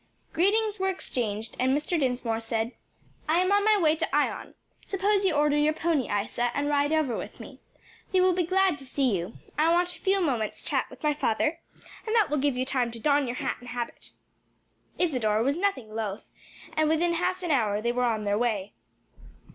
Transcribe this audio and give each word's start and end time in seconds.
Greetings 0.33 0.79
were 0.79 0.89
exchanged 0.89 1.55
and 1.59 1.77
Mr. 1.77 1.99
Dinsmore 1.99 2.39
said, 2.39 2.71
"I 3.29 3.37
am 3.37 3.51
on 3.51 3.63
my 3.63 3.77
way 3.77 3.95
to 3.97 4.15
Ion. 4.15 4.55
Suppose 4.83 5.23
you 5.25 5.35
order 5.35 5.55
your 5.55 5.73
pony, 5.73 6.07
Isa, 6.11 6.49
and 6.57 6.67
ride 6.69 6.91
over 6.91 7.15
with 7.15 7.39
me. 7.39 7.59
They 8.11 8.19
will 8.19 8.33
be 8.33 8.41
glad 8.43 8.79
to 8.79 8.85
see 8.87 9.15
you. 9.15 9.35
I 9.59 9.71
want 9.71 9.95
a 9.95 9.99
few 9.99 10.19
moments 10.19 10.63
chat 10.63 10.87
with 10.89 11.03
my 11.03 11.13
father, 11.13 11.59
and 12.07 12.15
that 12.15 12.31
will 12.31 12.39
give 12.39 12.57
you 12.57 12.65
time 12.65 12.89
to 12.93 12.99
don 12.99 13.27
your 13.27 13.35
hat 13.35 13.57
and 13.59 13.69
habit." 13.69 14.09
Isadore 14.97 15.43
was 15.43 15.55
nothing 15.55 15.93
loath, 15.93 16.25
and 16.75 16.89
within 16.89 17.13
half 17.13 17.43
an 17.43 17.51
hour 17.51 17.79
they 17.79 17.91
were 17.91 18.05
on 18.05 18.23
their 18.23 18.39
way. 18.39 18.73